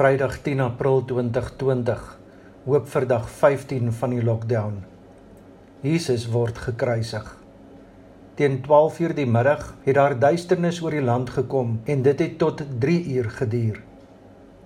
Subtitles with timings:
[0.00, 2.04] Vrydag 10 April 2020.
[2.64, 4.78] Hoop vir dag 15 van die lockdown.
[5.84, 7.26] Jesus word gekruisig.
[8.38, 12.62] Teen 12:00 die middag het daar duisternis oor die land gekom en dit het tot
[12.78, 13.82] 3 uur geduur.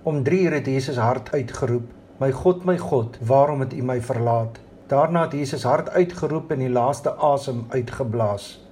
[0.03, 4.01] Om 3 uur het Jesus hard uitgeroep: "My God, my God, waarom het U my
[4.01, 8.63] verlaat?" Daarna het Jesus hard uitgeroep en die laaste asem uitgeblaas.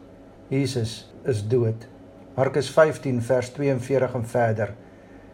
[0.47, 1.87] Jesus is dood.
[2.35, 4.73] Markus 15 vers 42 en verder.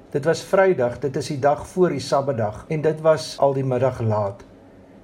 [0.09, 3.63] Dit was Vrydag, dit is die dag voor die Sabbatdag en dit was al die
[3.63, 4.39] middag laat.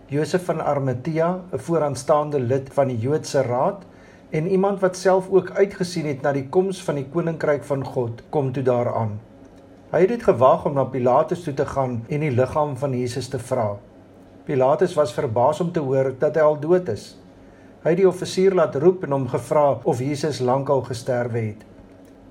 [0.09, 3.83] Josef van Arimatea, 'n vooraanstaande lid van die Joodse Raad
[4.29, 8.23] en iemand wat self ook uitgesien het na die koms van die koninkryk van God,
[8.29, 9.19] kom toe daaraan.
[9.91, 13.27] Hy het dit gewag om na Pilatus toe te gaan en die liggaam van Jesus
[13.27, 13.77] te vra.
[14.43, 17.17] Pilatus was verbaas om te hoor dat hy al dood is.
[17.83, 21.74] Hy het die offisier laat roep en hom gevra of Jesus lankal gesterwe het.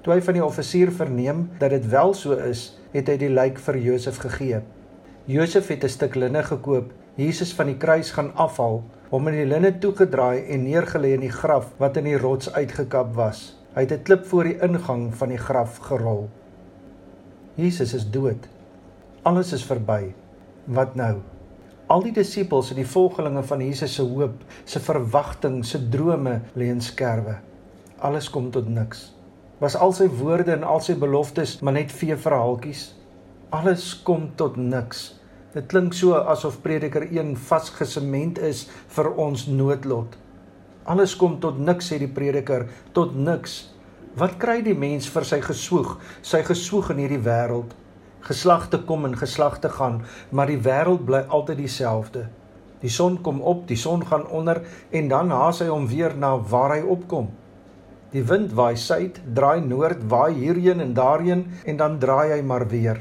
[0.04, 3.56] Toe hy van die offisier verneem dat dit wel so is, het hy die lijk
[3.64, 4.58] vir Josef gegee.
[5.24, 9.46] Josef het 'n stuk linne gekoop, Jesus van die kruis gaan afhaal, hom in die
[9.46, 13.56] linne toegedraai en neergelê in die graf wat in die rots uitgekap was.
[13.74, 16.28] Hy het 'n klip voor die ingang van die graf gerol.
[17.55, 18.48] Jesus is dood.
[19.22, 20.12] Alles is verby.
[20.66, 21.22] Wat nou?
[21.86, 26.64] Al die disippels en die volgelinge van Jesus se hoop, se verwagting, se drome lê
[26.64, 27.36] in skerwe.
[27.98, 29.14] Alles kom tot niks
[29.60, 32.88] was al sy woorde en al sy beloftes maar net vee verhaaltjies.
[33.55, 35.12] Alles kom tot niks.
[35.55, 38.64] Dit klink so asof Prediker 1 vasgesement is
[38.96, 40.16] vir ons noodlot.
[40.84, 43.70] Alles kom tot niks sê die prediker, tot niks.
[44.20, 47.70] Wat kry die mens vir sy geswoeg, sy geswoeg in hierdie wêreld?
[48.27, 52.27] Geslagte kom en geslagte gaan, maar die wêreld bly altyd dieselfde.
[52.83, 54.61] Die son kom op, die son gaan onder
[54.92, 57.30] en dan haas hy hom weer na waar hy opkom.
[58.15, 62.62] Die wind waai suid, draai noord, waai hierheen en daarheen en dan draai hy maar
[62.70, 63.01] weer.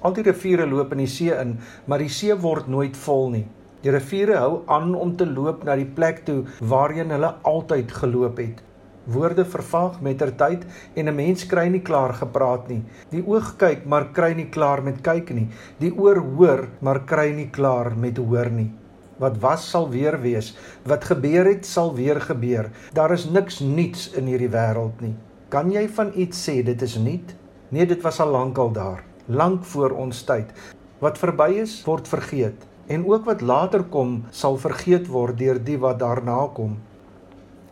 [0.00, 3.42] Al die riviere loop in die see in, maar die see word nooit vol nie.
[3.84, 6.38] Die riviere hou aan om te loop na die plek toe
[6.72, 8.64] waarheen hulle altyd geloop het.
[9.12, 10.64] Woorde vervaag met ter tyd
[10.96, 12.82] en 'n mens kry nie klaar gepraat nie.
[13.10, 15.48] Die oog kyk, maar kry nie klaar met kyk nie.
[15.78, 18.72] Die oor hoor, maar kry nie klaar met hoor nie.
[19.18, 20.54] Wat was sal weer wees.
[20.86, 22.70] Wat gebeur het sal weer gebeur.
[22.92, 25.14] Daar is niks nuuts in hierdie wêreld nie.
[25.48, 27.34] Kan jy van iets sê dit is nuut?
[27.68, 30.52] Nee, dit was al lankal daar, lank voor ons tyd.
[30.98, 35.76] Wat verby is, word vergeet en ook wat later kom sal vergeet word deur die
[35.80, 36.78] wat daarna kom.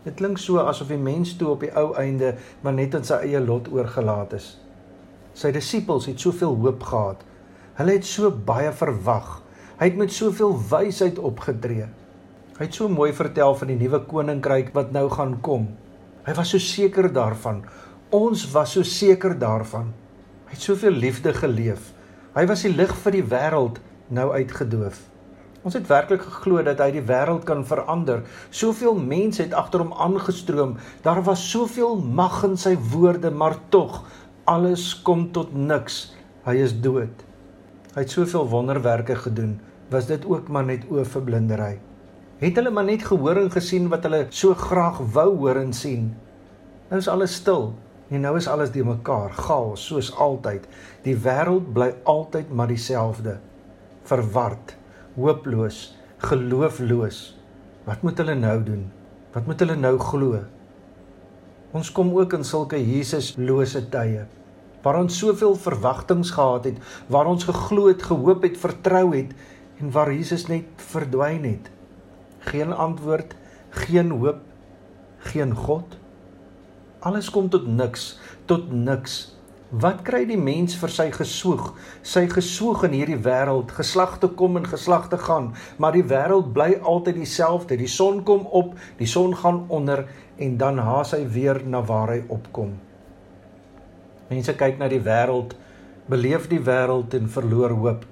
[0.04, 3.22] Dit klink so asof die mens toe op die ou einde maar net aan sy
[3.24, 4.50] eie lot oorgelaat is.
[5.36, 7.24] Sy disippels het soveel hoop gehad.
[7.80, 9.40] Hulle het so baie verwag.
[9.76, 11.84] Hy het met soveel wysheid opgetree.
[12.56, 15.66] Hy het so mooi vertel van die nuwe koninkryk wat nou gaan kom.
[16.24, 17.58] Hy was so seker daarvan.
[18.16, 19.90] Ons was so seker daarvan.
[20.48, 21.90] Hy het soveel liefde geleef.
[22.32, 25.02] Hy was die lig vir die wêreld nou uitgedoof.
[25.60, 28.24] Ons het werklik geglo dat hy die wêreld kan verander.
[28.48, 30.78] Soveel mense het agter hom aangestroom.
[31.04, 34.06] Daar was soveel mag in sy woorde, maar tog
[34.48, 36.14] alles kom tot niks.
[36.48, 37.26] Hy is dood.
[37.96, 39.54] Hy het soveel wonderwerke gedoen.
[39.88, 41.78] Was dit ook maar net oorverblindery?
[42.42, 46.10] Het hulle maar net gehoor en gesien wat hulle so graag wou hoor en sien?
[46.90, 47.70] Nou is alles stil.
[48.12, 50.68] En nou is alles de mekaar, chaos soos altyd.
[51.08, 53.38] Die wêreld bly altyd maar dieselfde.
[54.04, 54.76] Verward,
[55.16, 55.96] hooploos,
[56.28, 57.24] geloofloos.
[57.88, 58.86] Wat moet hulle nou doen?
[59.32, 60.44] Wat moet hulle nou glo?
[61.72, 64.28] Ons kom ook in sulke Jesuslose tye
[64.86, 66.76] waar ons soveel verwagtinge gehad het,
[67.10, 69.34] waar ons geglo het, gehoop het, vertrou het
[69.82, 71.70] en waar Jesus net verdwyn het.
[72.46, 73.34] Geen antwoord,
[73.82, 74.44] geen hoop,
[75.32, 75.98] geen God.
[77.02, 78.14] Alles kom tot niks,
[78.46, 79.18] tot niks.
[79.74, 81.72] Wat kry die mens vir sy geswoeg?
[82.06, 85.50] Sy geswoeg in hierdie wêreld, geslagte kom en geslagte gaan,
[85.82, 87.76] maar die wêreld bly altyd dieselfde.
[87.82, 90.06] Die son kom op, die son gaan onder
[90.38, 92.76] en dan haas hy weer na waar hy opkom.
[94.30, 95.54] Mense kyk na die wêreld,
[96.10, 98.06] beleef die wêreld en verloor hoop.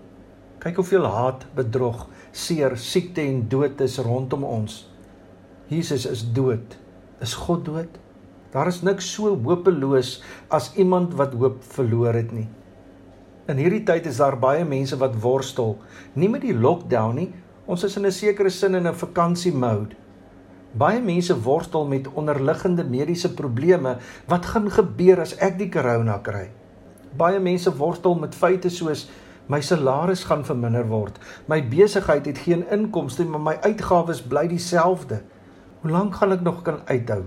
[0.63, 4.85] Kyk hoeveel haat, bedrog, seer, siekte en dood is rondom ons.
[5.69, 6.77] Jesus is dood.
[7.25, 7.99] Is God dood?
[8.55, 10.21] Daar is niks so hopeloos
[10.55, 12.47] as iemand wat hoop verloor het nie.
[13.51, 15.75] In hierdie tyd is daar baie mense wat worstel,
[16.15, 17.33] nie met die lockdown nie.
[17.67, 19.97] Ons is in 'n sekere sin in 'n vakansie mode.
[20.75, 23.93] Baie mense worstel met onderliggende mediese probleme.
[24.27, 26.49] Wat gaan gebeur as ek die korona kry?
[27.15, 29.05] Baie mense worstel met feite soos
[29.47, 31.21] my salaris gaan verminder word.
[31.47, 35.21] My besigheid het geen inkomste, maar my uitgawes bly dieselfde.
[35.85, 37.23] Hoe lank gaan ek nog kan uithou?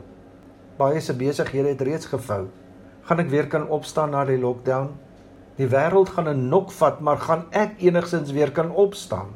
[0.75, 2.49] Baie se besighede het reeds gevou.
[3.07, 4.91] Gaan ek weer kan opstaan na die lockdown?
[5.55, 9.31] Die wêreld gaan 'n nok vat, maar gaan ek enigsins weer kan opstaan?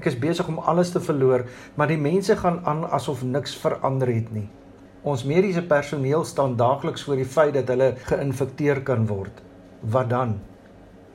[0.00, 1.42] Ek is besig om alles te verloor,
[1.76, 4.46] maar die mense gaan aan asof niks verander het nie.
[5.04, 9.42] Ons mediese personeel staan daagliks voor die feit dat hulle geïnfekteer kan word.
[9.92, 10.38] Wat dan?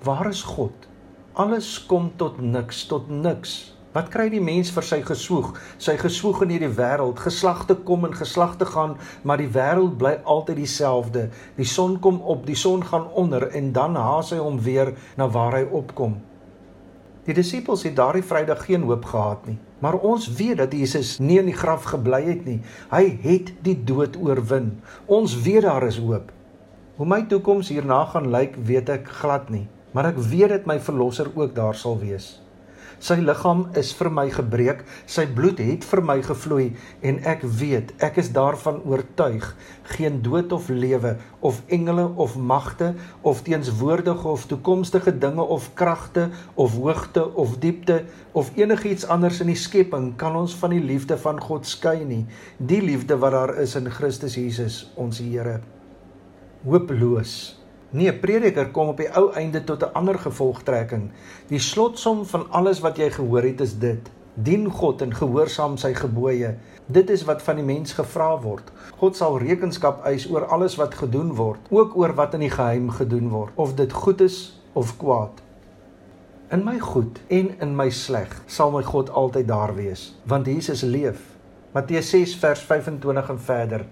[0.05, 0.85] Waar is God?
[1.33, 3.55] Alles kom tot niks, tot niks.
[3.97, 5.49] Wat kry die mens vir sy geswoeg?
[5.81, 10.61] Sy geswoeg in hierdie wêreld, geslagte kom en geslagte gaan, maar die wêreld bly altyd
[10.61, 11.25] dieselfde.
[11.57, 15.31] Die son kom op, die son gaan onder en dan haas hy hom weer na
[15.33, 16.19] waar hy opkom.
[17.25, 21.39] Die disippels het daardie Vrydag geen hoop gehad nie, maar ons weet dat Jesus nie
[21.41, 22.59] in die graf gebly het nie.
[22.91, 24.75] Hy het die dood oorwin.
[25.09, 26.29] Ons weet daar is hoop.
[26.99, 29.65] Hoe my toekoms hierna gaan lyk, weet ek glad nie,
[29.97, 32.35] maar ek weet dat my verlosser ook daar sal wees.
[32.99, 36.67] Sy liggaam is vir my gebreek, sy bloed het vir my gevloei
[37.05, 39.47] en ek weet, ek is daarvan oortuig,
[39.95, 41.15] geen dood of lewe
[41.45, 48.03] of engele of magte of teenswoordige of toekomstige dinge of kragte of hoogte of diepte
[48.33, 52.23] of enigiets anders in die skepping kan ons van die liefde van God skei nie,
[52.57, 55.61] die liefde wat daar is in Christus Jesus, ons Here.
[56.65, 61.11] Hopeloos Nee, prediker kom op die ou einde tot 'n ander gevolgtrekking.
[61.47, 65.93] Die slotsom van alles wat jy gehoor het is dit: dien God en gehoorsaam sy
[65.93, 66.55] gebooie.
[66.85, 68.67] Dit is wat van die mens gevra word.
[68.99, 72.89] God sal rekenskap eis oor alles wat gedoen word, ook oor wat in die geheim
[72.89, 75.41] gedoen word, of dit goed is of kwaad.
[76.53, 80.81] In my goed en in my sleg sal my God altyd daar wees, want Jesus
[80.81, 81.17] leef.
[81.73, 83.85] Matteus 6 vers 25 en verder.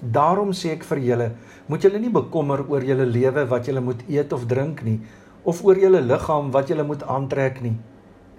[0.00, 1.32] Daarom sê ek vir julle,
[1.68, 4.96] moet julle nie bekommer oor julle lewe wat julle moet eet of drink nie,
[5.44, 7.74] of oor julle liggaam wat julle moet aantrek nie.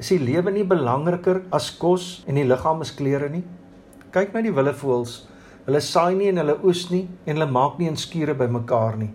[0.01, 3.43] Is die lewe nie belangriker as kos en die liggaam is klere nie?
[4.11, 5.27] Kyk na die willevoëls.
[5.67, 9.11] Hulle saai nie en hulle oes nie en hulle maak nie 'n skure bymekaar nie.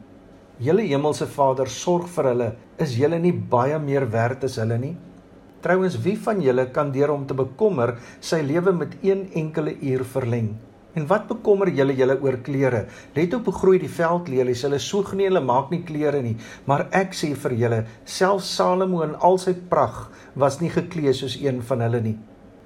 [0.60, 2.52] Julle hemelse Vader sorg vir hulle.
[2.78, 4.96] Is julle nie baie meer werd as hulle nie?
[5.62, 10.04] Trouwens, wie van julle kan deur om te bekommer sy lewe met een enkele uur
[10.04, 10.54] verleng?
[10.96, 12.86] En wat bekommer julle julle oor klere?
[13.12, 14.62] Let op hoe groei die veldlelies.
[14.64, 16.38] Hulle soeg nie, hulle maak nie klere nie.
[16.64, 21.36] Maar ek sê vir julle, selfs Salomo in al sy pragt was nie geklee soos
[21.42, 22.14] een van hulle nie.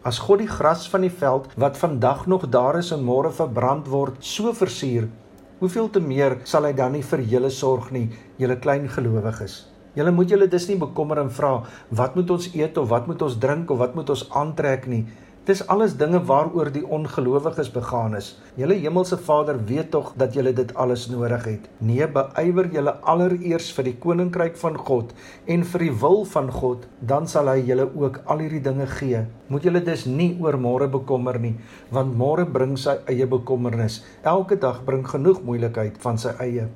[0.06, 3.90] As God die gras van die veld wat vandag nog daar is en môre verbrand
[3.90, 5.10] word, so versier,
[5.58, 8.06] hoeveel te meer sal hy dan nie vir julle sorg nie,
[8.38, 9.64] julle klein gelowiges?
[9.98, 11.50] Julle moet julle dus nie bekommer en vra
[11.98, 15.02] wat moet ons eet of wat moet ons drink of wat moet ons aantrek nie.
[15.50, 18.26] Dis alles dinge waaroor die ongelowiges begaan is.
[18.54, 21.66] Julle hemelse Vader weet tog dat julle dit alles nodig het.
[21.82, 25.10] Nee, beywer julle allereers vir die koninkryk van God
[25.50, 29.24] en vir die wil van God, dan sal hy julle ook al hierdie dinge gee.
[29.50, 31.56] Moet julle dus nie oor môre bekommer nie,
[31.90, 34.04] want môre bring sy eie bekommernis.
[34.22, 36.68] Elke dag bring genoeg moeilikheid van sy eie.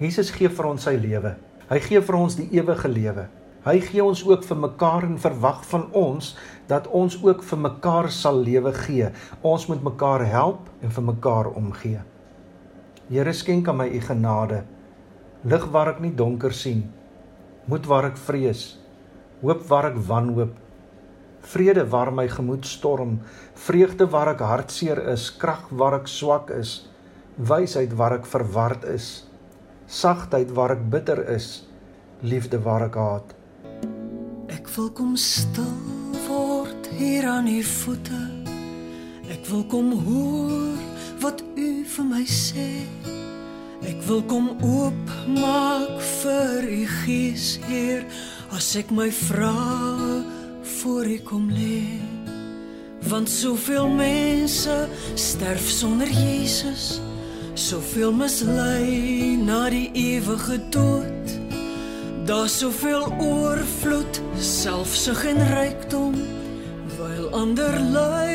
[0.00, 1.36] Jesus gee vir ons sy lewe.
[1.68, 3.28] Hy gee vir ons die ewige lewe.
[3.66, 6.28] Hy gee ons ook vir mekaar en verwag van ons
[6.70, 9.08] dat ons ook vir mekaar sal lewe gee.
[9.42, 12.02] Ons moet mekaar help en vir mekaar omgee.
[13.10, 14.60] Here skenk aan my u genade.
[15.42, 16.84] Lig waar ek nie donker sien.
[17.66, 18.76] Moed waar ek vrees.
[19.42, 20.54] Hoop waar ek wanhoop.
[21.46, 23.18] Vrede waar my gemoed storm.
[23.66, 25.26] Vreugde waar ek hartseer is.
[25.42, 26.84] Krag waar ek swak is.
[27.36, 29.26] Wysheid waar ek verward is.
[29.86, 31.66] Sagtheid waar ek bitter is.
[32.22, 33.35] Liefde waar ek haat.
[34.76, 35.72] Wil kom stil
[36.28, 38.18] word hier aan u voete.
[39.32, 40.82] Ek wil kom hoor
[41.22, 42.84] wat u vir my sê.
[43.88, 48.04] Ek wil kom oop maak vir u gees, Heer,
[48.52, 50.20] as ek my vrae
[50.76, 51.96] voor u kom lê.
[53.08, 54.76] Want soveel mense
[55.16, 56.98] sterf sonder Jesus,
[57.56, 61.45] soveel mislei na die ewige dood.
[62.26, 66.14] Daar's soveel oorvloed, selfsug en rykdom,
[66.98, 68.34] wyl ander ly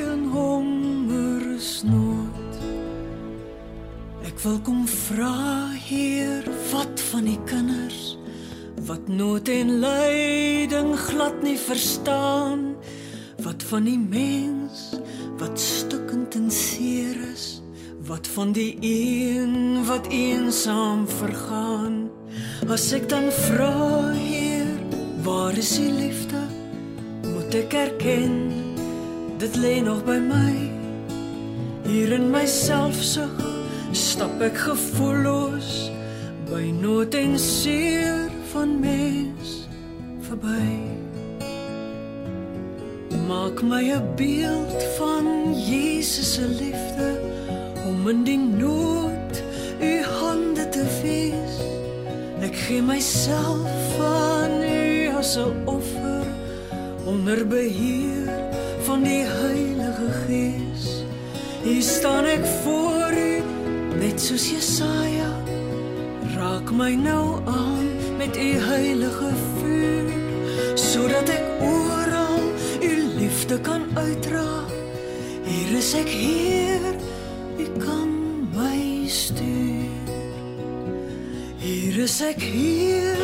[0.00, 1.92] in hongersnood.
[4.24, 8.16] Ek wil kom vra, Heer, wat van die kinders
[8.86, 12.76] wat nood en lyding glad nie verstaan?
[13.42, 14.94] Wat van die mens
[15.40, 17.60] wat stukkend en seer is?
[18.06, 22.06] Wat van die een wat eensaam vergaan?
[22.66, 24.66] As ek dan vra, Heer,
[25.22, 26.40] waar is U liefde?
[27.22, 28.34] Moet ek erken
[29.38, 30.54] dit lê nog by my.
[31.86, 33.38] Hier in myself sug,
[33.94, 35.92] stap ek gevoelloos
[36.50, 39.62] by nood en seer van mens
[40.26, 40.66] verby.
[43.30, 47.10] Maak my 'n beeld van Jesus se liefde
[47.86, 49.15] om in die nood
[52.66, 56.26] gee myself aan U as 'n offer
[57.04, 58.26] onder beheer
[58.86, 60.84] van die Heilige Gees.
[61.62, 63.42] Hier staan ek voor U
[64.02, 65.30] net soos Jesaja.
[66.36, 67.86] Raak my nou aan
[68.18, 70.10] met U heilige vuur
[70.74, 72.42] sodat ek oral
[72.82, 74.50] U liefde kan uitdra.
[75.44, 76.85] Hier is ek hier,
[81.96, 83.16] Hier is ek hier,